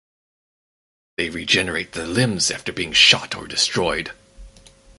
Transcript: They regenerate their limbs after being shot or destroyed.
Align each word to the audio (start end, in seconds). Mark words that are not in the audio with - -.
They 1.17 1.29
regenerate 1.29 1.91
their 1.91 2.07
limbs 2.07 2.49
after 2.49 2.73
being 2.73 2.91
shot 2.91 3.35
or 3.35 3.45
destroyed. 3.45 4.11